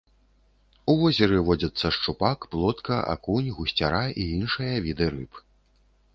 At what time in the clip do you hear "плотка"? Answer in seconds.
2.57-2.95